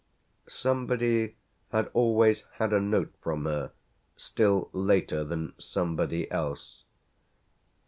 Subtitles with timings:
[0.47, 1.35] Somebody
[1.71, 3.71] had always had a note from her
[4.17, 6.83] still later than somebody else.